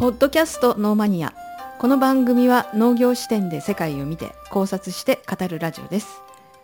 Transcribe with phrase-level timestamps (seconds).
[0.00, 1.34] ポッドキャストノーマニア。
[1.78, 6.22] この番組は農業視点で世界を見て考察して語るラジオです。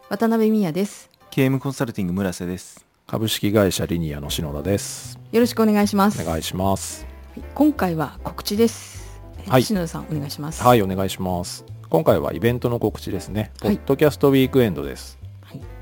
[0.09, 1.11] 渡辺美也です。
[1.31, 2.87] 経営コンサルティング村瀬です。
[3.07, 5.19] 株式会社リニアの篠田です。
[5.33, 6.23] よろしくお願いします。
[6.23, 7.07] お願いします。
[7.55, 9.21] 今回は告知です。
[9.47, 9.63] はい。
[9.63, 10.63] 篠田さんお願いします。
[10.63, 11.67] はいお願いします。
[11.91, 13.77] 今回はイベントの告知ですね、はい。
[13.77, 15.26] Podcast Weekend です、はい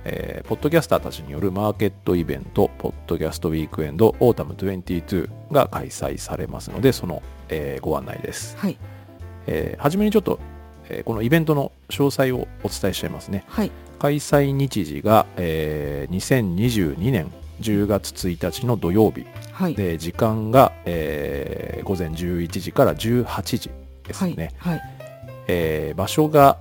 [0.04, 8.76] えーポッドキャスターたちによるマーケットイベント Podcast Weekend Autumn 22が開催されますのでその、えーご案内です、はい。
[9.46, 10.38] えー初めにちょっと、
[10.88, 13.44] えーこのイベントの詳細をお伝えしちゃいますね。
[13.48, 13.70] はい。
[13.98, 19.24] 開催日時が、えー2022年10月1日の土曜日。
[19.52, 19.74] はい。
[19.74, 23.70] で時間が、えー午前11時から18時
[24.06, 24.36] ですはい。
[24.36, 24.82] ね、はい。
[25.48, 26.58] えー場所が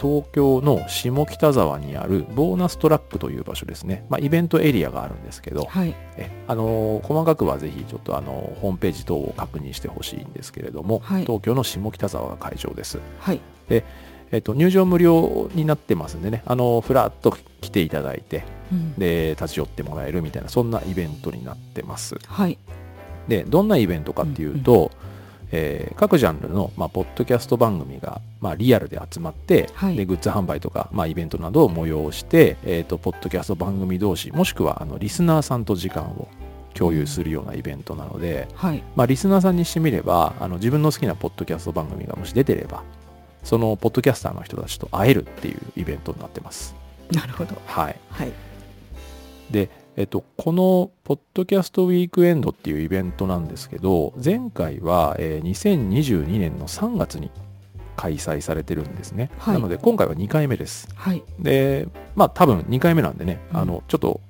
[0.00, 5.94] 東京の下北沢にあるボーナストラックという場所ですね、まあ、イベントエリアがあるんですけど、はい。
[6.16, 11.22] えあのー細かくはぜひちょっとあのーホームページ等を確認してほしいんですけれども、はい。
[11.22, 13.40] 東京の下北沢が会場です、はい。
[13.68, 18.94] えっと入場無料になってますんでねあのーふらっと来ていただいてうん。
[18.94, 22.16] で立ち寄ってもらえるみたいなそんなイベントになってます。
[22.26, 22.58] はい。
[23.28, 24.90] でどんなイベントかっていうと、
[25.54, 29.96] えー各ジャンルの、まあ、ポッドキャスト番組が、まあ、リアルで集まって、はい。
[29.96, 36.28] でグッズ販売とか、まあ、イベントなどを催して、えー、とポッドキャスト番組同士もしくはあのリスナーさんと時間を
[36.74, 38.82] 共有するようなイベントなので、はい。
[38.96, 42.82] まあ、リスナーさんにしてみればあの自分の好きなポッドキャスト番組がもし出てれば
[43.44, 46.74] そのポッドキャスターの人たちと会えるっていうイベントになってます。
[47.12, 47.54] なるほど。
[47.66, 48.32] はい、はい。
[49.50, 57.30] で、えっと、このポッドキャストウィークエンドっていうイベントなんですけど前回は、えー2022年の3月に
[57.96, 59.54] 開催されてるんですね、はい。
[59.54, 60.88] なので今回は2回目です。
[60.96, 61.22] はい。
[61.38, 63.56] でまあ多分2回目なんでね、うん。
[63.58, 64.20] あのちょっと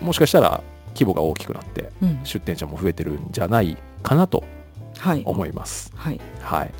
[0.00, 0.62] もしかしたら
[0.94, 2.20] 規模が大きくなってうん。
[2.24, 4.42] 出店者も増えてるんじゃないかなと
[4.98, 5.22] はい。
[5.24, 5.92] 思います。
[5.94, 6.20] はい。
[6.40, 6.72] はい。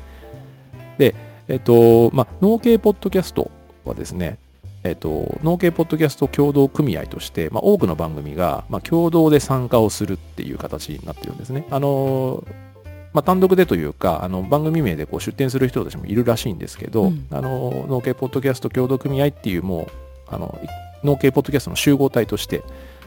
[0.97, 1.15] で
[1.47, 3.49] えっとまあ農系ポッドキャスト
[3.85, 4.39] はですね
[4.83, 11.65] えっと、農系ポッドキャスト協同組合として、まあ、多くの番組が、まあ、共同で参加をするっていう形になってるんですね。
[11.69, 12.43] あの
[13.13, 19.87] まあ、単独でというかあの番組名でこう出展する人たちもいるらしいんですけど、うんあの農系ポッドキャスト協同組合っていうもう
[20.27, 20.59] あの
[21.03, 22.63] 農系ポッドキャストの集合体として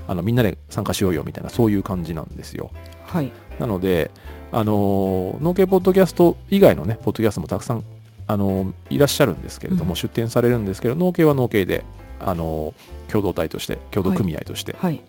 [0.06, 2.70] あのみんなで参加しようよみたいなそういう感じなんですよ。
[3.04, 4.10] はいなので、
[4.52, 7.84] あのー農系ポッドキャスト以外のね、ポッドキャストもたくさん、
[8.26, 9.96] あのーいらっしゃるんですけれども、うん。
[9.96, 11.84] 出展されるんですけど、農系は農系で、
[12.20, 15.00] あのー共同体として、共同組合としてはい。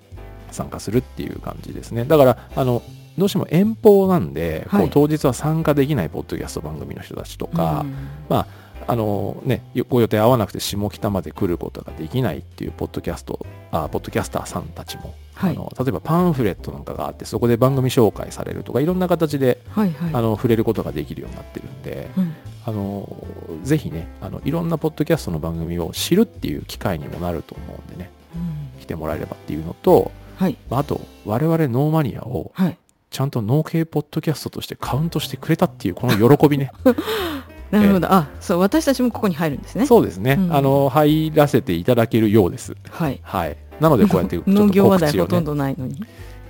[0.52, 2.06] 参加するっていう感じですね。
[2.06, 2.82] だから、あの、
[3.18, 4.82] どうしても遠方なんで、はい。
[4.84, 7.86] こう当日は参加できないポッドキャスト番組の人たちとか、
[8.30, 8.46] うん。
[8.90, 15.52] あのね、よご予定合わなくて下北まで来ることができないっていうポッドキャスト、あポッドキャスターさんたちも、はい。
[15.52, 20.10] あの例えばパンフレットなんかがあって、そこで番組紹介されるとか、いろんな形ではいはい。
[20.14, 22.34] あの触れることができるようになってるんで、うん
[22.68, 23.26] あの
[23.64, 28.82] ぜひねあの、いろんなポッドキャストの番組を知るっていう機会にもなると思うんでね、うん。
[28.82, 30.58] 来てもらえればっていうのと、はい。
[30.70, 32.78] まああと、我々ノーマニアをはい。
[33.10, 36.72] ちゃんと農系ポッドキャストとしてカウントしてくれたっていうこの喜びね。
[37.72, 38.12] なるほど。
[38.12, 39.86] あそう私たちもここに入るんですね。
[39.86, 40.54] そうですね、うん。
[40.54, 42.76] あの、入らせていただけるようです。
[42.90, 43.20] はい。
[43.24, 43.58] はい。
[43.80, 46.04] なので、こうやってちょっと 農業話題ほとんどないのに。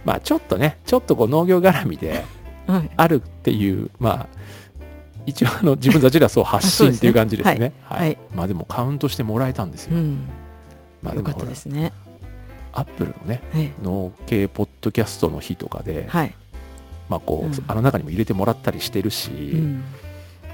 [0.04, 2.26] まあ、ちょっとね、ちょっとこう農業絡みで
[2.66, 2.90] はい。
[2.98, 4.37] あるっていう、まあ、
[5.28, 7.74] 一応あの自分たちではそう発信っていう感じですね。
[7.84, 8.00] はい。
[8.00, 8.18] はい。
[8.34, 9.98] まあでもカウントしてもらえたんですよ。
[9.98, 10.28] うん。
[11.04, 11.92] まあよかったですね。
[12.72, 16.34] アップルのね、え農系ポッドキャストの日とかで、えはい。
[17.10, 17.66] まあこう、うん。
[17.68, 19.84] あの中にも入れてもらったりしてるし、うん。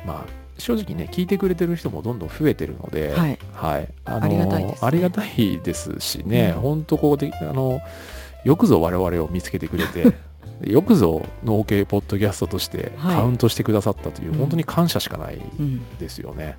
[0.07, 3.39] まあ正直ね、聞いてくれてる人もどんどん増えてるので、はい。
[3.53, 4.87] はい、あのありがたいですね。
[4.87, 6.61] ありがたいですしね、うん。
[6.61, 7.79] 本当こうであの
[8.43, 10.13] よくぞ我々を見つけてくれて
[10.61, 13.15] よくぞ農系ポッドキャストとしてはい。
[13.17, 14.37] カウントしてくださったという、うん。
[14.37, 16.57] 本当に感謝しかないうんですよね。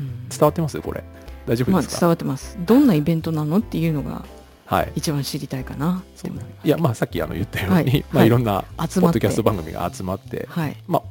[0.00, 0.28] うん。
[0.28, 0.80] 伝わってます？
[0.80, 1.04] これ。
[1.46, 2.58] 大丈夫まあですか、伝わってます。
[2.60, 4.24] どんなイベントなのっていうのが
[4.66, 4.92] はい。
[4.96, 8.04] 一番知りたいかなって思いいやまあさっきあの言ったように、はい。
[8.10, 8.26] まあ、はい。
[8.26, 10.76] いろんなポッドキャスト番組が集まって、はい。
[10.88, 11.02] まあ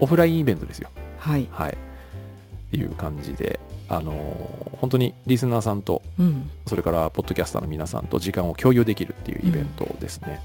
[0.00, 0.90] オフラインイベントですよ。
[1.18, 1.48] はい。
[1.50, 1.72] はい。
[1.72, 1.76] っ
[2.70, 3.58] ていう感じで
[3.88, 6.50] あのー本当にリスナーさんとうん。
[6.66, 10.40] それからポッドキャスターの皆さんと時間を共有できるっていうイベントですね。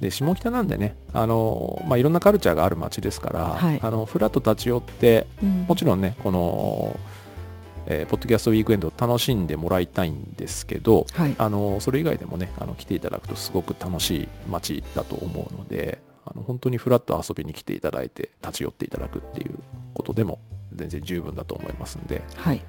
[0.00, 3.80] で下北なんでねあの、まあ、いろんなカルチャーがある街ですから、はい。
[3.82, 5.62] あのフラッと立ち寄ってうん。
[5.68, 6.98] もちろんねこの、
[7.86, 11.34] えーポッドキャストウィークエンドを楽しんでもらいたいんですけどはい。
[11.38, 19.58] あのそれ以外でもねあの来ていただくとすごく楽しい街だと思うのであの本当にフラッと遊びに来ていただいて立ち寄っていただくっていう
[19.94, 20.40] ことでも
[20.74, 22.22] 全然十分だと思いますんで。
[22.36, 22.62] はい。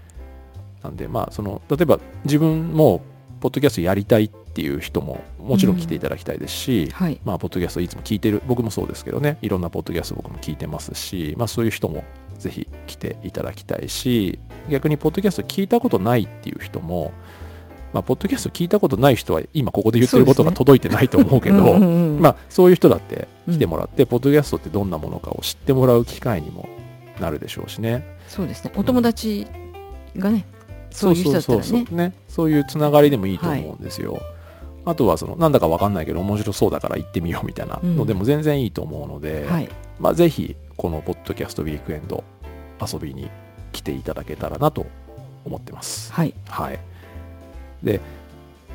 [0.84, 3.02] なんでまあその例えば自分も
[3.40, 7.22] ポッドキャストやりたいってっていう人ももちろん来ていただきたいですし、はい。
[7.24, 12.04] まあ、ポッドキャストいつも聞いてる僕もそうですけどねいろんなポッドキャスト僕も聞いてますし、まあ、そういう人も
[12.40, 17.12] ぜひ来ていただきたいし逆にポッドキャスト聞いたことないっていう人も、
[17.94, 26.68] まあ、ポッドキャスト聞いたことない人は今ここで言ってることが届いてないと思うけどうんうんうんまあ、そういう人だって来てもらって、ポッドキャストってどんなものかを知ってもらう機会にも
[27.20, 28.18] なるでしょうしね。
[28.28, 28.72] そうですね。
[28.76, 29.46] お友達
[30.18, 30.48] がね
[30.90, 31.64] そういう人だったらね。
[31.64, 32.14] そうそうそうね。
[32.28, 34.20] そういうつながりでもいいと思うんですよ。
[34.88, 39.70] あとはそのなんだかわかんないけど面白そうだから行ってみようみたいなのでも全然いいと思うので、はい。
[40.00, 42.24] まあ、ぜひこのポッドキャストウィークエンド
[42.82, 43.30] 遊びに
[43.74, 44.86] 来ていただけたらなと
[45.44, 46.14] 思ってます。
[46.14, 46.34] はい。
[46.48, 46.80] はい。
[47.84, 48.00] で、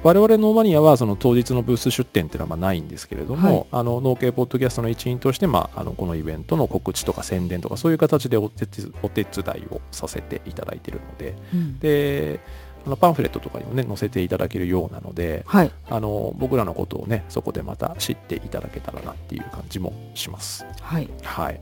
[0.03, 3.67] 我々ノーマニアはその当日のブース出店っていうのはまあないんですけれども、はい。
[3.71, 11.79] あの農系ポッドキャストの一員として、まあ、あのこのイベントの告知とか宣伝とかそういう形でお手つお手伝いをさせていただいているので、うん。
[11.79, 12.41] で、
[12.85, 15.71] あのパンフレットとかにもね、載せていただけるようなので、はい。
[15.89, 20.65] あの僕らのことをね、そこでまた知っていただけたらなっていう感じもします。
[20.81, 21.09] はい。
[21.23, 21.61] はい。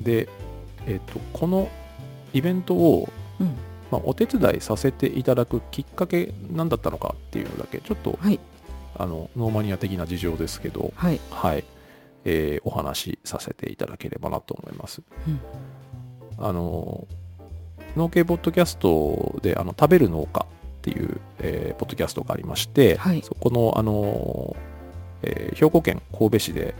[0.00, 0.28] で、
[0.86, 1.68] えっ、と、この
[2.32, 3.08] イベントを、
[3.40, 3.56] うん。
[3.90, 8.40] まあ、お手伝いさせていただくきっかけ何だったのかっていうのだけ、ちょっと、はい。
[8.96, 11.20] あの、ノーマニア的な事情ですけど、はい。
[11.30, 11.64] はい、
[12.24, 15.02] えーお話しさせていただければなと思います。
[15.28, 15.40] うん。
[16.38, 17.06] あの、
[17.96, 23.22] 農系ポッドキャストで、あの、食べる農家っていう、えーポッドキャストがありまして、はい。
[23.22, 24.56] そこの、あの、
[25.22, 26.74] えー兵庫県神戸市で、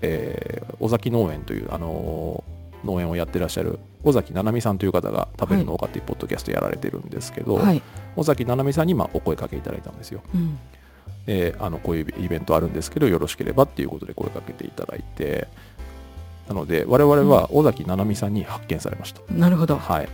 [0.00, 2.44] えー尾崎農園という、あの
[2.84, 7.82] 農園をやってらっしゃる尾崎七海さんという方が食べる農家っていうポッドキャストやられてるんですけど、はい。
[8.16, 10.20] 尾崎七海さんにまあお声かけいただいたんですよ。
[10.34, 10.58] うん。
[11.26, 15.46] えーあのこういうイベントあるんですけどよろしければっていうことで声かけていただいて
[16.48, 19.76] なので我々は尾崎七海さんに発見されました、なるほど。
[19.76, 20.08] はい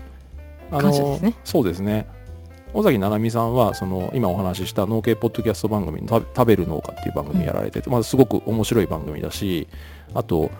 [0.70, 1.34] あ感謝ですね。
[1.44, 2.06] そうですね。
[2.74, 9.68] 尾崎七海さんはその今お話しした農系ポッドキャスト番組の食べる農家っていう番組やられてて、まあ、すごく面白い番組だし
[10.12, 10.50] あと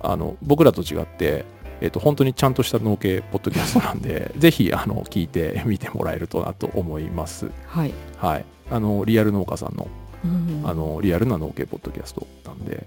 [0.00, 1.44] あの僕らと違って
[1.82, 7.50] えっと本当にちゃんとした農系ポッドキャストなんで ぜひあの聞いてみてもらえるとなと思います。
[7.66, 7.92] はい。
[8.16, 8.44] はい。
[8.70, 9.88] あのリアル農家さんの
[10.24, 10.62] うん。
[10.64, 12.86] あのリアルな農系ポッドキャストなんで。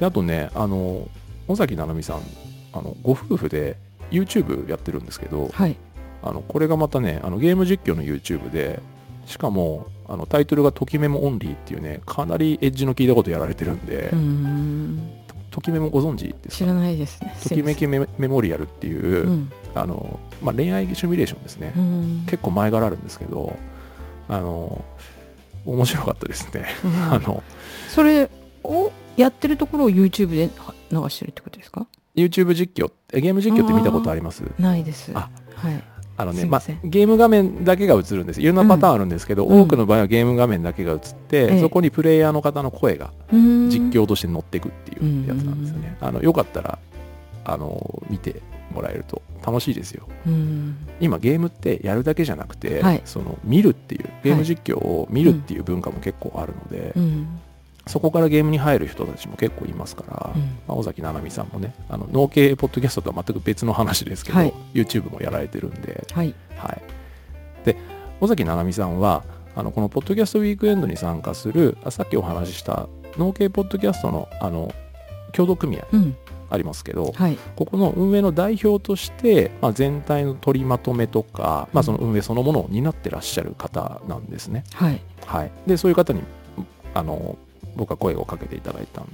[0.00, 1.06] であとねあの
[1.46, 2.20] 尾崎七海さん
[2.72, 3.76] あのご夫婦で
[4.10, 5.76] YouTube やってるんですけどはい。
[6.22, 8.80] あのこれがまたねあのゲーム実況の YouTube で
[9.26, 14.10] しかもあのタイトルが「ときメモオンリー」っていうねかなりエッジの効いたことやられてるんで、
[15.50, 16.66] ときメモご存知ですか？
[16.66, 17.36] ら知ないですね。
[17.42, 19.52] ときめきメメモリアルっていう、うん。
[19.74, 22.24] あのまあ、恋愛シミュレーションですね、うん。
[22.26, 23.56] 結構前からあるんですけど
[24.28, 24.84] あの
[25.64, 26.96] 面白かったですね、うん。
[27.12, 27.42] あの
[27.88, 28.30] それ
[28.64, 30.50] をやってるところを YouTube で
[30.90, 31.86] 流してるってことですか？
[32.16, 34.42] YouTube 実況えゲーム実況って見たことあります？
[34.58, 35.12] ないです。
[35.14, 35.82] あはい。
[36.18, 38.40] あのねまあゲーム画面だけが映るんです。
[38.40, 39.60] いろんなパターンあるんですけど、うん。
[39.60, 41.60] 多くの場合はゲーム画面だけが映って、ええ。
[41.60, 46.78] そこにプレイヤーの方の声が実況として乗っていくっていうやつなんですよね、あのよかったら
[47.44, 48.40] あの見て
[48.74, 50.08] もらえると楽しいですよ。
[50.26, 50.76] うん。
[51.00, 53.02] 今ゲームってやるだけじゃなくて、はい。
[53.04, 57.40] その見るっていうゲーム実況を見るっていう文化も結構あるので、うん
[57.86, 60.42] そこからゲームに入る人たちも結構いますから、うん。
[60.42, 64.52] まあ、尾崎七海さんもねあの農系ポッドキャストとは全く別の話ですけど、はい。
[64.74, 66.34] YouTube もやられてるんで、はい。
[66.56, 66.82] はい、
[67.64, 67.76] で
[68.20, 69.24] 尾崎七海さんは
[69.54, 74.74] あのこのポッドキャストウィークエンドに参加するあさっきお話しした農系ポッドキャストのあの
[75.32, 76.16] 協同組合うん。
[76.48, 77.36] ありますけど、はい。
[77.56, 84.62] ここの運営の代表として、まあ、全体の取りまとめとか、まあ、その運営そのものを担ってらっしゃる方なんですね。
[84.74, 85.00] はい。
[85.26, 86.22] はい、でそういう方に
[86.94, 87.36] あの
[87.76, 89.08] 僕は声をかけていただいたん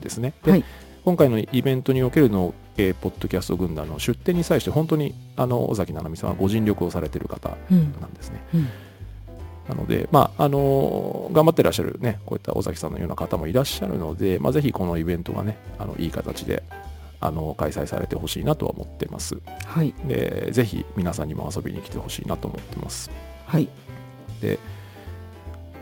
[0.00, 0.34] ですね。
[0.44, 0.64] ではい
[1.04, 8.42] 今回のイベントにおけるの、えーポッドキャスト軍団の出展に際して本当にあの尾崎七海さんはご尽力をされている方うんなんですね。
[8.54, 8.68] うん
[9.68, 16.62] なので、まあ、あの頑張ってらっしゃるね、こういった尾崎さんのような方もいらっしゃるので、まあ、ぜひこのイベントがね、あのいい形で
[17.20, 19.36] あの開催されてほしいなとは思ってます。
[19.66, 23.10] はいで、ぜひ皆さんにも遊びに来てほしいなと思ってます。
[23.46, 23.68] はい
[24.40, 24.58] で、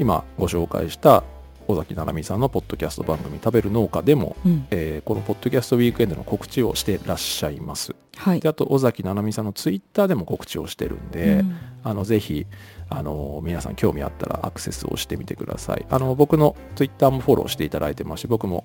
[0.01, 1.23] 今ご紹介した
[1.69, 4.67] 尾崎七海さんのポッドキャスト番組食べる農家でも、うん。
[4.71, 7.95] えーこのポッドキャストウィークエンドの告知をしてらっしゃいます。
[8.17, 8.41] はい。
[8.41, 11.57] であと尾崎七海さんのツイッターでも告知をしてるんで、うん。
[11.85, 12.47] あのぜひ
[12.89, 15.87] あの皆さん興味あったらアクセスをしてみてください。
[15.91, 18.65] あの僕のツイッターもフォローしていただいてますし、僕も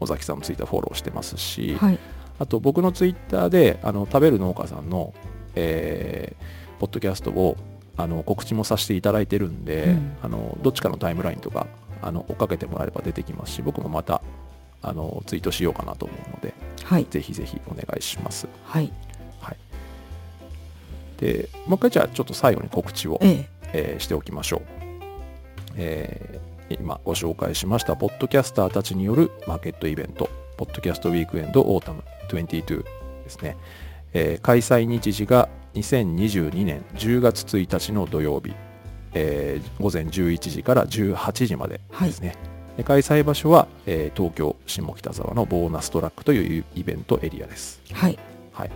[0.00, 1.98] 尾崎さんのツイッターフォローしてますし、はい。
[2.38, 5.14] あと僕のツイッターであの食べる農家さんの、
[5.54, 7.56] えーポッドキャストを
[7.96, 10.16] あの告知もさせていただいてるんで、うん。
[10.22, 11.66] あのどっちかのタイムラインとか
[12.06, 14.22] あの追っかけてもらえれば出てきますし、僕もまた
[14.82, 18.46] あのツイートしようかなと思うので、はいぜひぜひお願いします。
[18.64, 18.92] はい
[19.40, 19.56] はい。
[21.18, 24.62] で、もう一回じゃあちょっと最後に告知を、えええーしておきましょう。
[25.76, 32.82] えー今ご紹介しました、ポッドキャスターたちによるマーケットイベント、ポッドキャストウィークエンドオータム22
[33.24, 33.56] ですね。
[34.12, 38.52] えー開催日時が2022年10月1日の土曜日、
[39.16, 42.36] えー午前11時から18時までですね。
[42.76, 47.80] で開催場所は、えー東京下北沢のボーナストラックというイベントエリアです。
[47.92, 48.18] はい。
[48.52, 48.70] はい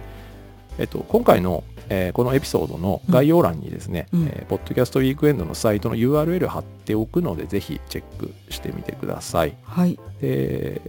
[0.78, 9.54] えっと、今回の、えーこのエピソードの概要欄にですね、うんえーポッドキャストウィークエンドのサイトの URL 貼っておくので、ぜひチェックしてみてください。
[9.64, 9.98] はい。
[10.20, 10.80] で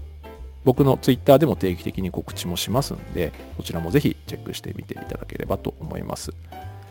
[0.64, 6.32] 僕のツイッターでも定期的に告知もしますんで、こちらもぜひチェックしてみていただければと思います。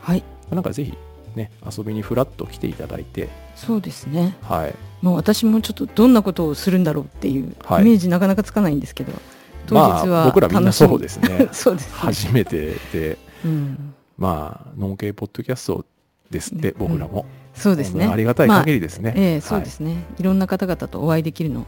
[0.00, 0.24] はい。
[0.50, 0.92] なんかぜひ
[1.34, 4.36] ね、遊びにフラッと来ていただいて、そうですね。
[4.42, 7.84] はい、もう私もちょっとどんなことをするんだろうっていうイはい。
[7.84, 9.12] メージなかなかつかないんですけど、
[9.66, 11.48] 当まあ日は僕らみんなそうですね。
[11.52, 11.92] そうですね。
[11.94, 13.94] 初めてで、うん。
[14.18, 15.86] まあ、ノン系ポッドキャスト
[16.30, 17.24] ですって、ね僕らも。
[17.54, 18.06] そうですね。
[18.06, 19.12] ありがたい限りですね。
[19.16, 20.22] ええそうはいですね、い。
[20.22, 21.66] ろんな方々とお会いできるの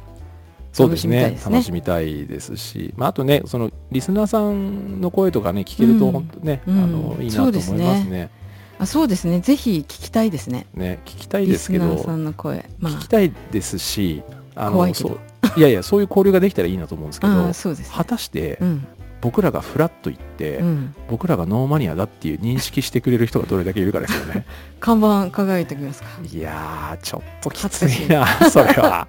[0.72, 1.22] そうですね。
[1.22, 1.52] 楽しみたいですね。
[1.52, 6.12] 楽しみたいですし、まあ、あとねそのリスナーさんの声とかね聞けるとうん。
[6.12, 6.84] 本当ね、うん。
[6.84, 8.30] あのいいなと思いますね
[8.78, 9.40] あそうですね。
[9.40, 10.66] ぜひ聞きたいですね。
[10.74, 12.68] ね聞きたいリですけどさんの声。
[12.78, 14.22] ま聞きたいですし
[14.54, 15.08] あ怖いけど。
[15.10, 15.18] そう
[15.56, 17.94] いやいやそういう交流ができたらいいなと思うんですけ あどあそうですね。
[17.96, 18.86] 果たしてうん。
[19.20, 24.44] 僕らがフラッと行って、うん、僕らがノーマニアだっていう認識してくれる人がどれだけいるかですよね。
[24.80, 26.08] 看板輝いておきますか？
[26.28, 29.06] いやーちょっときついなそれは。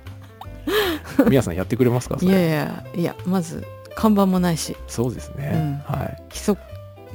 [1.28, 3.66] 皆さんやってくれますかいやいやいやまず
[3.96, 4.78] 看板もないし。
[4.88, 5.96] そうですね、うん。
[5.96, 6.24] はい。
[6.30, 6.58] ひそ、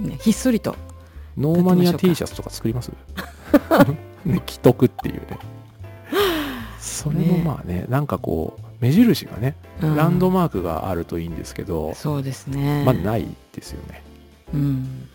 [0.00, 0.75] ね、ひっそりと
[1.38, 2.90] ノーマニア T シャツとか作ります？
[4.25, 5.38] ね、既得っていうね。
[6.80, 14.02] それもねまあね、なんかこう、目印がね、うんランドマークがあるといいんですけど、そうですねまあないですよね。
[14.52, 15.09] うん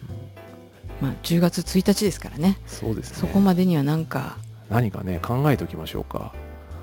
[1.01, 3.17] まあ10月1日ですからねそうですね。
[3.17, 4.37] そこまでにはなんか
[4.69, 6.33] 何かね、考えておきましょうか。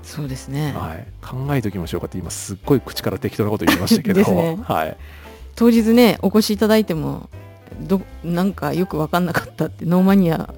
[0.02, 1.06] そうですね、はい。
[1.23, 4.97] 考えておきましょうかって今すっごい口から適当なこと言いましたけど、ねはい。
[5.56, 7.28] 当日ねお越しいただいても
[7.80, 10.52] どなんかよく分かんなかったってノーマニア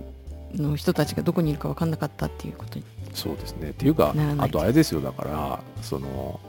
[0.55, 3.71] の人たちがどこにいるか分かんなかったっていうことにそうですね。
[3.71, 6.41] っていうかあとあれですよ、だから、その、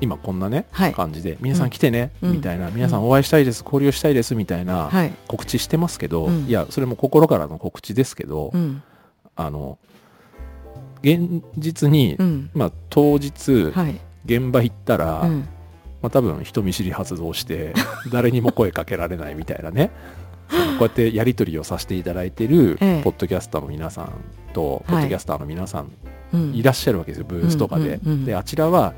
[0.00, 0.92] 今こんなね、はい。
[0.94, 2.32] 感じで、皆さん来てね、うん。
[2.32, 5.12] みたいな、皆さんお会いしたいです、交流したいです、みたいな、はい。
[5.26, 6.46] 告知してますけど、うん。
[6.46, 8.82] いやそれも心からの告知ですけど、うん。
[9.36, 9.78] あの
[11.02, 12.50] 現実に、うん。
[12.54, 14.00] まあ、当日、はい。
[14.24, 15.48] 現場行ったら、うん
[16.06, 17.74] まあ、多分人見知り発動して
[18.12, 19.90] 誰にも声かけられないみたいなね。
[20.48, 23.02] こうやってやり取りをさせていただいてる、ええ。
[23.02, 24.12] ポッドキャスターの皆さん
[24.52, 24.90] と、い。
[24.90, 25.90] ポッドキャスターの皆さん
[26.32, 28.94] うんいらっしゃるわけですよブースとかで、であちらは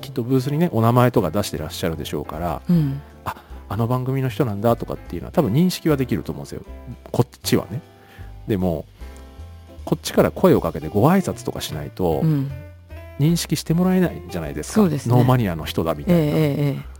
[0.00, 3.00] きっとブースにねお名前とか出してらっしゃるでしょうからうん。
[3.72, 6.62] あの番組の人なんだとかっていうのは多分認識はできると思うんですよ。
[7.12, 7.80] こっちはね。
[8.48, 8.84] でも、
[9.84, 12.50] こっちから声をかけてご挨拶とかしないとうん
[13.20, 14.88] 認識してもらえないじゃないですか。
[14.88, 16.24] ねノーマニアの人だみええたいな。
[16.24, 16.90] えええ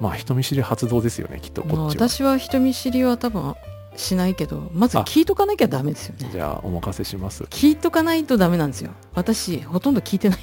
[0.00, 2.08] まあ人見知り発動ですよね、きっとこっちは。
[2.08, 3.54] 私は人見知りは多分
[3.96, 7.44] しないけどまずあ聞いとかなきゃダメですよねじゃあお任せします。
[7.44, 10.38] 聞いとかないとダメなんですよ私ほとんど聞いてない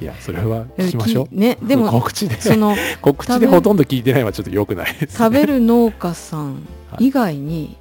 [0.00, 1.34] いや、それは聞きましょう。
[1.34, 5.08] ねでも告知で、その 告知でほとんど聞いてないのはちょっと良くないです、ね。
[5.12, 6.54] 食べる農家さん
[6.90, 7.76] はい以外に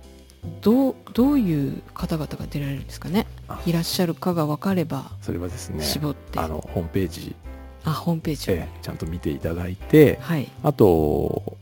[0.62, 3.28] どうどういう方々が出られるんですかね？
[3.48, 3.62] あ。
[3.66, 7.36] いらっしゃるかが分かればそれはですね、絞って、あの、ホームページ、
[7.84, 10.50] あホームページを、ええちゃんと見ていただいて、はい。
[10.64, 11.58] あと、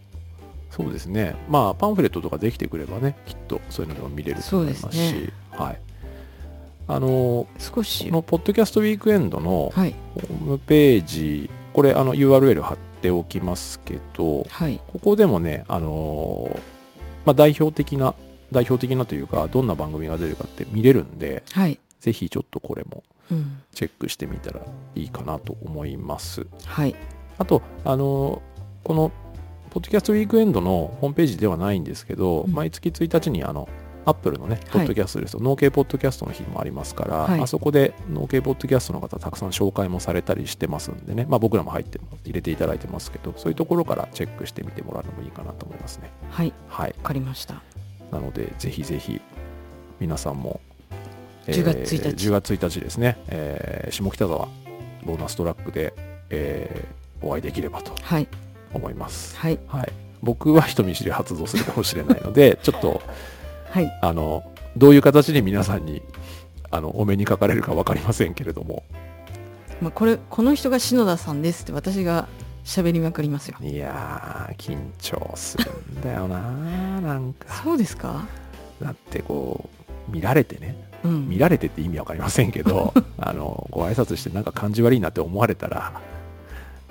[0.71, 5.29] そうですね、まあ、パンフレットとかできてくればね、きっとそういうのでも見れると思いますし、ね。
[5.51, 5.79] はい。
[6.87, 8.05] あの、少し。
[8.09, 9.93] このポッドキャストウィークエンドのはい。
[10.15, 14.81] ホームページ、これ、あの、URL 貼っておきますけど、はい。
[14.87, 16.59] ここでもね、あの
[17.25, 18.15] まあ、代表的な、
[18.53, 24.61] 代表的なというか、どんな番組が出るかって見れるんで、はい、ぜひちょっとこれもうん、チェックしてみたら
[24.95, 26.45] いいかなと思います。
[26.65, 26.95] はい。
[27.37, 28.41] あと、あの
[28.83, 29.11] この、
[29.69, 32.53] ポッドキャストウィークエンドのホームページではないんですけど、うん。
[32.53, 33.67] 毎月1日にあの、
[34.05, 34.85] アップルのね、ポはい。
[34.85, 37.39] ッドキャストですと、農系ポッドキャストの日もありますから、はい。
[37.39, 46.11] あそこで農系ポッドキャストの方たくさん紹介もされたりしてますんでね、まあ僕らも入って入れていただいてますけど、そういうところからチェックしてみてもらうのもいいかなと思いますね。
[46.29, 46.53] はい。
[46.67, 46.93] はい。
[46.97, 47.61] 分かりました
[48.13, 49.21] なので、ぜひぜひ、
[49.99, 50.61] 皆さんも、
[51.47, 52.27] 10月1日。
[52.27, 54.47] 10月1日ですね、えー下北沢
[55.05, 55.93] ボーナストラックで、
[56.29, 58.27] えーお会いできればとはい。
[58.73, 59.37] 思います。
[59.37, 59.57] はい。
[59.67, 59.91] はい。
[60.21, 63.01] 僕は人見知り発動するかもしれないので、 ちょっと、
[63.69, 63.89] はい。
[64.01, 64.43] あの、
[64.75, 66.01] どういう形で皆さんに、
[66.69, 68.83] あの、お目にかかれるか分かりませんけれども、
[69.81, 72.27] まあ、これこの人が篠田さんですって私が
[72.63, 73.57] 喋りまくりますよ。
[73.61, 76.41] いやー、緊張するんだよな
[77.01, 77.53] なんか。
[77.63, 78.25] そうですか？
[78.81, 79.69] だってこ
[80.09, 81.27] う、見られてね、うん。
[81.29, 85.91] 見られてって意味わかりませんけど あのご挨拶してなんか感じ悪いなって思われたら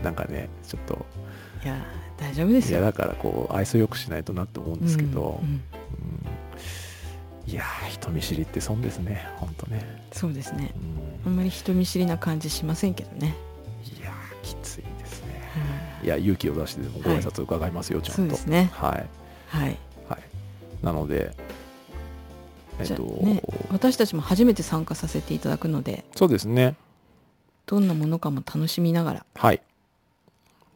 [0.03, 1.05] なんかねちょっと。
[1.65, 1.83] いや
[2.19, 2.79] 大丈夫ですよ。
[2.79, 5.63] いやだからこう愛想よくしないとなって思うんですけど、うんうん。
[7.47, 7.51] うん。
[7.51, 10.73] いやー人見知りって損ですね本当ね、そうですね。
[11.25, 11.33] うん。
[11.33, 13.35] あんまり人見知りな感じしませんけどね、
[16.03, 18.17] いや勇気を出してでもご挨拶伺いますよ、ちゃんと。
[18.17, 18.71] そうですね。
[18.75, 19.07] はい。
[19.49, 19.79] はい。
[20.09, 20.21] はい。
[20.85, 21.35] なので
[22.79, 26.75] えっと、ね私たちも初めて参加させていただくのでそうですね。
[27.67, 29.27] どんなものかも楽しみながら。
[29.35, 29.63] はい。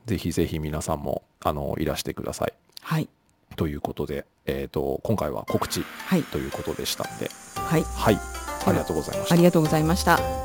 [0.06, 2.52] ぜひぜひ皆さんもあのいらしてください。
[2.80, 3.08] はい。
[3.56, 6.22] ということで、えっと今回は告知はい。
[6.24, 7.30] ということでしたんで。
[7.56, 7.82] はい。
[7.82, 8.18] はい。
[8.66, 9.34] ありがとうございました。
[9.34, 10.35] ありがとうございました